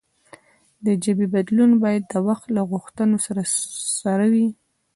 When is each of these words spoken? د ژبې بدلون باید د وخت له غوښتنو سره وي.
د 0.85 0.85
ژبې 1.03 1.27
بدلون 1.33 1.71
باید 1.83 2.03
د 2.07 2.15
وخت 2.27 2.45
له 2.55 2.61
غوښتنو 2.71 3.17
سره 4.01 4.23
وي. 4.33 4.47